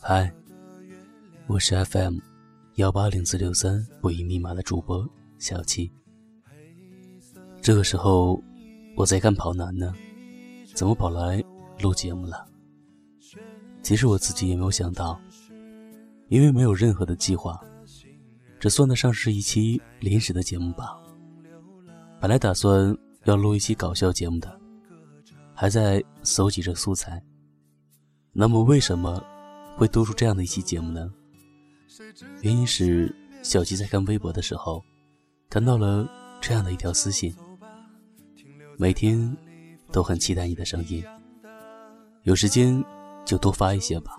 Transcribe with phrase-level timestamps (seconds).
[0.00, 0.32] 嗨，
[1.48, 2.18] 我是 FM
[2.76, 5.04] 幺八零四六三不一密码的主播
[5.38, 5.90] 小七。
[7.60, 8.40] 这个时候
[8.96, 9.92] 我在干跑男呢，
[10.74, 11.42] 怎么跑来
[11.80, 12.46] 录节目了？
[13.82, 15.20] 其实我自己也没有想到，
[16.28, 17.60] 因为没有任何的计划，
[18.60, 20.96] 这算得上是一期临时的节目吧。
[22.20, 24.60] 本来打算要录一期搞笑节目的，
[25.52, 27.20] 还在搜集着素材。
[28.32, 29.20] 那么为什么？
[29.78, 31.08] 会多出这样的一期节目呢？
[32.42, 34.84] 原因是小吉在看微博的时候，
[35.48, 37.32] 看到了这样的一条私信：
[38.76, 39.36] 每天
[39.92, 41.04] 都很期待你的声音，
[42.24, 42.84] 有时间
[43.24, 44.16] 就多发一些吧。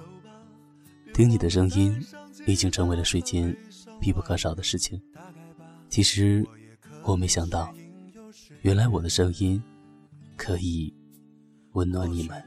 [1.14, 2.02] 听你的声音
[2.48, 3.54] 已经成为了睡前
[4.00, 5.02] 必不可少的事情。
[5.90, 6.48] 其实
[7.04, 7.74] 我没想到，
[8.62, 9.62] 原来我的声音
[10.38, 10.96] 可以
[11.74, 12.42] 温暖你们。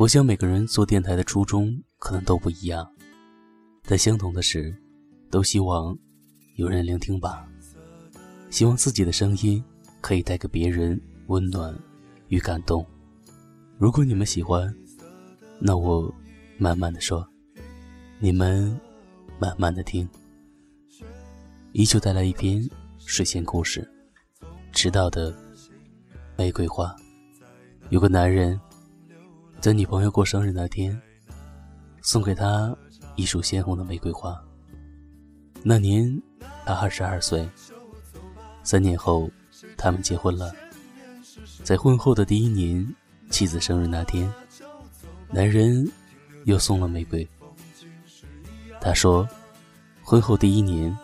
[0.00, 2.88] 我想每个人做电台的初衷可能都不一样。
[3.82, 4.72] 但相同的是，
[5.28, 5.98] 都希望
[6.54, 7.44] 有人聆听吧，
[8.48, 9.62] 希望自己的声音
[10.00, 11.76] 可以带给别人温暖
[12.28, 12.86] 与感动。
[13.76, 14.72] 如果你们喜欢，
[15.58, 16.14] 那我
[16.58, 17.28] 慢慢的说，
[18.20, 18.80] 你们
[19.36, 20.08] 慢慢的听。
[21.72, 22.64] 依旧带来一篇
[22.98, 23.90] 睡前故事，
[24.70, 25.34] 迟到的
[26.36, 26.94] 玫瑰花。
[27.90, 28.60] 有个男人，
[29.60, 31.00] 在女朋友过生日那天，
[32.02, 32.76] 送给她。
[33.16, 34.40] 一束鲜红的玫瑰花。
[35.64, 36.22] 那年，
[36.64, 37.44] 她二十二岁。
[38.62, 39.28] 三年后，
[39.76, 40.54] 他们结婚了。
[41.64, 42.86] 在婚后的第一年，
[43.28, 44.32] 妻子生日那天，
[45.30, 45.84] 男人
[46.44, 47.28] 又送了玫瑰。
[48.80, 49.28] 他说
[50.00, 50.96] ：“婚后第一年，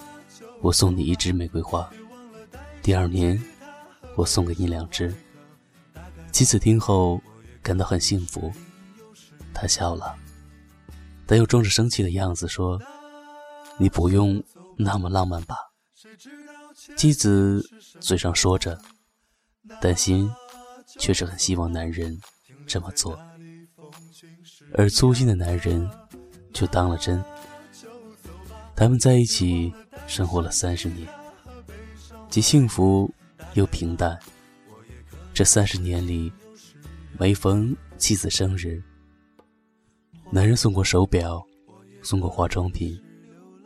[0.60, 1.82] 我送你一支玫瑰花；
[2.80, 3.36] 第二年，
[4.14, 5.12] 我送给你两支。”
[6.30, 7.20] 妻子听后
[7.64, 8.52] 感到很幸福，
[9.54, 10.14] 他笑了。
[11.26, 12.78] 但又装着生气的样子说
[13.80, 14.44] ：“你不用
[14.76, 15.56] 那么浪漫吧？”
[16.98, 17.64] 妻子
[18.00, 18.78] 嘴上说着，
[19.80, 20.30] 但心
[20.98, 22.20] 却是很希望男人
[22.66, 23.18] 这么做。
[24.74, 25.90] 而粗心的男人
[26.52, 27.24] 就当了真。
[28.76, 29.72] 他们在一起
[30.06, 31.08] 生活了三十年，
[32.28, 33.10] 既幸福
[33.54, 34.18] 又平淡。
[35.32, 36.30] 这三十年里，
[37.16, 38.82] 每逢妻子生日，
[40.32, 41.40] 男人送过手表，
[42.02, 43.00] 送过化妆品，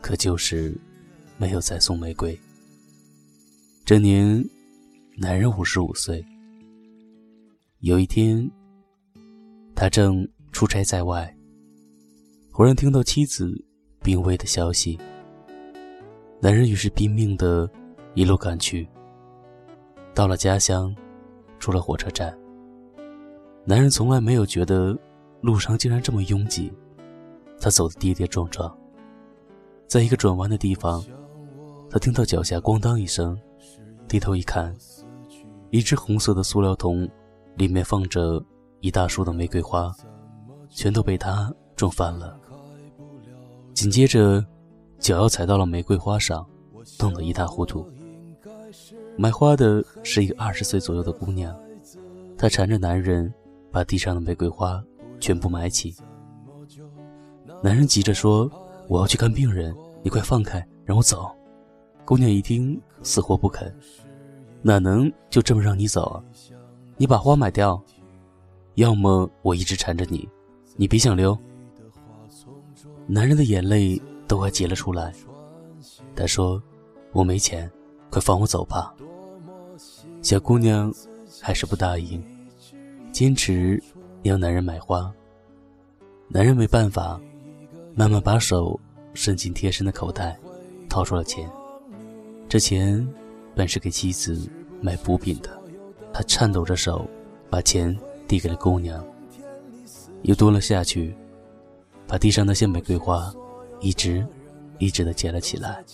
[0.02, 0.78] 可就是
[1.38, 2.38] 没有再送玫瑰。
[3.86, 4.44] 这年，
[5.16, 6.22] 男人五十五岁。
[7.78, 8.46] 有一天，
[9.74, 11.34] 他正出差在外，
[12.52, 13.50] 忽然听到妻子
[14.02, 14.98] 病危的消息。
[16.38, 17.68] 男人于是拼命的
[18.12, 18.86] 一路赶去。
[20.14, 20.94] 到了家乡，
[21.58, 22.38] 出了火车站，
[23.68, 24.98] 男人从来没有觉得。
[25.40, 26.72] 路上竟然这么拥挤，
[27.60, 28.76] 他走的跌跌撞撞。
[29.86, 31.00] 在一个转弯的地方，
[31.88, 33.38] 他听到脚下咣当一声，
[34.08, 34.74] 低头一看，
[35.70, 37.08] 一只红色的塑料桶，
[37.54, 38.44] 里面放着
[38.80, 39.94] 一大束的玫瑰花，
[40.68, 42.36] 全都被他撞翻了。
[43.72, 44.44] 紧接着，
[44.98, 46.44] 脚要踩到了玫瑰花上，
[46.98, 47.88] 弄得一塌糊涂。
[49.16, 51.56] 买花的是一个二十岁左右的姑娘，
[52.36, 53.32] 她缠着男人，
[53.78, 54.82] 把地上的玫瑰花。
[55.20, 55.94] 全部埋起。
[57.62, 58.50] 男人急着说
[58.88, 61.28] ：“我要去看病人，你快放开，让我走。”
[62.04, 63.72] 姑娘一听，死活不肯
[64.62, 66.22] ：“哪能就这么让你走？
[66.96, 67.80] 你把花买掉，
[68.74, 70.28] 要么我一直缠着你，
[70.76, 71.36] 你别想溜。”
[73.06, 75.12] 男人的眼泪都快结了出来。
[76.14, 76.60] 他说
[77.12, 77.70] ：“我没钱，
[78.10, 78.94] 快放我走吧。”
[80.22, 80.92] 小姑娘
[81.40, 82.24] 还是不答应，
[83.18, 83.82] 坚持。
[84.22, 85.12] 要男人买花，
[86.28, 87.20] 男人没办法，
[87.92, 88.78] 慢慢把手
[89.12, 90.38] 伸进贴身的口袋，
[90.88, 91.50] 掏出了钱。
[92.48, 93.04] 这钱
[93.56, 94.48] 本是给妻子
[94.80, 95.50] 买补品的，
[96.12, 97.10] 他颤抖着手
[97.50, 97.96] 把钱
[98.28, 99.04] 递给了姑娘，
[100.22, 101.12] 又蹲了下去，
[102.06, 103.34] 把地上那些玫瑰花
[103.80, 104.24] 一直
[104.78, 105.84] 一直的捡了起来，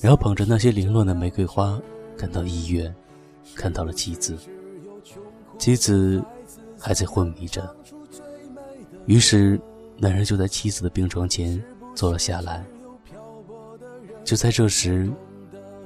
[0.00, 1.78] 然后捧着那些凌乱的玫瑰花
[2.16, 2.94] 赶到医院，
[3.54, 4.34] 看到了妻子。
[5.58, 6.22] 妻子
[6.78, 7.74] 还在昏迷着，
[9.06, 9.60] 于是
[9.96, 11.62] 男人就在妻子的病床前
[11.94, 12.64] 坐了下来。
[14.24, 15.08] 就在这时，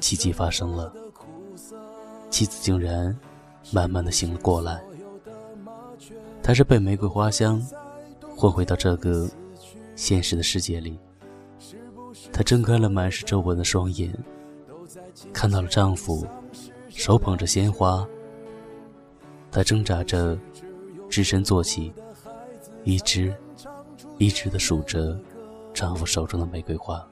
[0.01, 0.93] 奇迹发生了，
[2.31, 3.15] 妻子竟然
[3.71, 4.83] 慢慢的醒了过来。
[6.43, 7.63] 她是被玫瑰花香
[8.37, 9.29] 混回到这个
[9.95, 10.99] 现实的世界里。
[12.33, 14.11] 她睁开了满是皱纹的双眼，
[15.35, 16.27] 看到了丈夫
[16.89, 18.07] 手捧着鲜花。
[19.57, 20.39] 他挣扎着
[21.09, 21.91] 支身坐起，
[22.85, 23.35] 一只
[24.19, 25.19] 一只的数着
[25.73, 27.03] 丈夫手中的玫瑰花。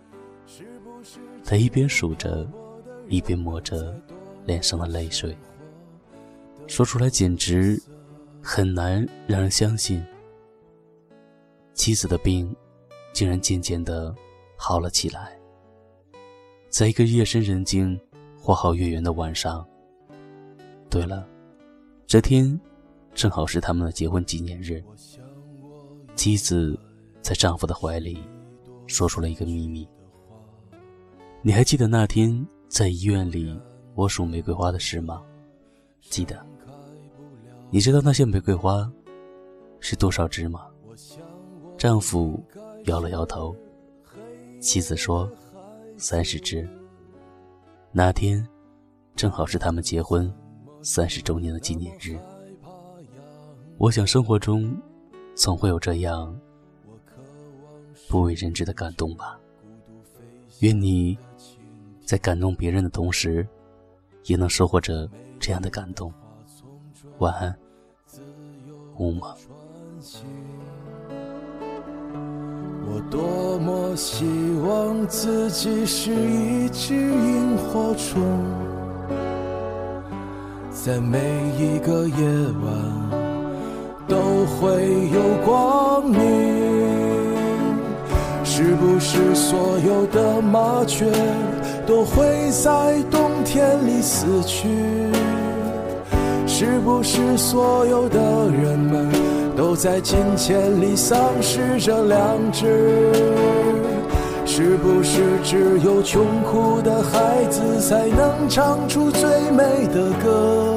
[1.42, 2.46] 她一边数着，
[3.08, 3.98] 一边抹着
[4.44, 5.34] 脸上的泪水。
[6.66, 7.82] 说出来简直
[8.42, 10.04] 很难让人相信，
[11.72, 12.54] 妻子的病
[13.14, 14.14] 竟然渐渐的
[14.54, 15.34] 好了起来。
[16.68, 17.98] 在一个夜深人静、
[18.38, 19.66] 花好月圆的晚上。
[20.90, 21.26] 对了。
[22.14, 22.60] 这天，
[23.12, 24.80] 正好是他们的结婚纪念日。
[26.14, 26.78] 妻子
[27.20, 28.22] 在丈夫的怀里
[28.86, 29.84] 说出了一个秘密
[31.42, 33.60] ：“你还记得那天在医院里
[33.96, 35.24] 我数玫瑰花的事吗
[36.08, 36.40] ？”“记得。
[37.68, 38.88] ”“你知道那些玫瑰花
[39.80, 40.68] 是多少枝吗？”
[41.76, 42.40] 丈夫
[42.84, 43.52] 摇了摇头。
[44.60, 45.28] 妻子说
[45.98, 46.64] ：“三十枝。”
[47.90, 48.46] 那天，
[49.16, 50.32] 正好是他们结婚。
[50.84, 52.14] 三十周年的纪念日，
[53.78, 54.70] 我想生活中
[55.34, 56.38] 总会有这样
[58.06, 59.40] 不为人知的感动吧。
[60.60, 61.16] 愿你
[62.04, 63.48] 在感动别人的同时，
[64.26, 65.08] 也能收获着
[65.40, 66.12] 这样的感动。
[67.16, 67.56] 晚安，
[68.98, 69.34] 乌马。
[72.86, 74.26] 我多么希
[74.62, 78.83] 望自己是一只萤火虫。
[80.84, 81.18] 在每
[81.58, 82.14] 一个夜
[82.62, 82.70] 晚
[84.06, 84.84] 都会
[85.14, 86.18] 有光明，
[88.44, 91.10] 是不是所有的麻雀
[91.86, 94.68] 都会在冬天里死去？
[96.46, 98.20] 是不是所有的
[98.50, 99.10] 人们
[99.56, 103.10] 都在金钱里丧失着良知？
[104.56, 110.76] 是不是只有穷苦的孩子才能唱出最美的歌？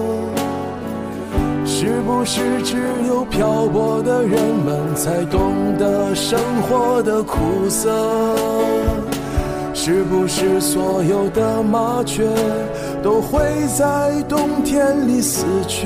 [1.64, 2.76] 是不是只
[3.08, 7.38] 有漂泊的人们才懂得生活的苦
[7.70, 8.36] 涩？
[9.76, 12.28] 是不是所有的麻雀
[13.04, 13.40] 都会
[13.78, 15.86] 在冬天里死去？